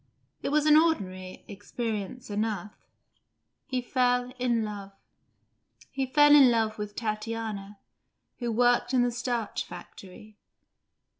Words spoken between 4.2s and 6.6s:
in love. He fell in